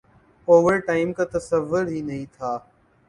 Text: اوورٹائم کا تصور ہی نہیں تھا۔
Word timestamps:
اوورٹائم 0.47 1.13
کا 1.13 1.25
تصور 1.33 1.85
ہی 1.87 2.01
نہیں 2.01 2.25
تھا۔ 2.33 2.57